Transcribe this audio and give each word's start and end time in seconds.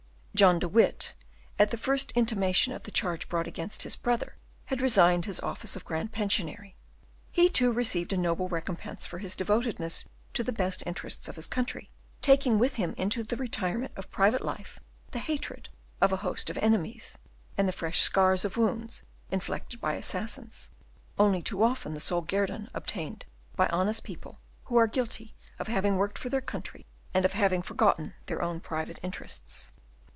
John 0.33 0.57
de 0.57 0.67
Witt, 0.67 1.13
at 1.59 1.69
the 1.69 1.77
first 1.77 2.11
intimation 2.13 2.73
of 2.73 2.81
the 2.81 2.89
charge 2.89 3.29
brought 3.29 3.45
against 3.45 3.83
his 3.83 3.95
brother, 3.95 4.37
had 4.67 4.81
resigned 4.81 5.25
his 5.25 5.39
office 5.41 5.75
of 5.75 5.85
Grand 5.85 6.11
Pensionary. 6.13 6.73
He 7.31 7.47
too 7.47 7.71
received 7.71 8.11
a 8.11 8.17
noble 8.17 8.49
recompense 8.49 9.05
for 9.05 9.19
his 9.19 9.35
devotedness 9.35 10.05
to 10.33 10.43
the 10.43 10.53
best 10.53 10.81
interests 10.87 11.27
of 11.27 11.35
his 11.35 11.45
country, 11.45 11.91
taking 12.21 12.57
with 12.57 12.75
him 12.75 12.95
into 12.97 13.21
the 13.21 13.35
retirement 13.35 13.91
of 13.95 14.09
private 14.09 14.43
life 14.43 14.79
the 15.11 15.19
hatred 15.19 15.69
of 15.99 16.11
a 16.11 16.17
host 16.25 16.49
of 16.49 16.57
enemies, 16.57 17.19
and 17.55 17.67
the 17.67 17.71
fresh 17.73 18.01
scars 18.01 18.43
of 18.43 18.57
wounds 18.57 19.03
inflicted 19.29 19.79
by 19.79 19.93
assassins, 19.93 20.71
only 21.19 21.43
too 21.43 21.61
often 21.61 21.93
the 21.93 21.99
sole 21.99 22.21
guerdon 22.23 22.67
obtained 22.73 23.25
by 23.55 23.67
honest 23.67 24.03
people, 24.03 24.39
who 24.63 24.77
are 24.77 24.87
guilty 24.87 25.35
of 25.59 25.67
having 25.67 25.97
worked 25.97 26.17
for 26.17 26.29
their 26.29 26.41
country, 26.41 26.87
and 27.13 27.25
of 27.25 27.33
having 27.33 27.61
forgotten 27.61 28.15
their 28.25 28.41
own 28.41 28.59
private 28.59 28.97
interests. 29.03 29.71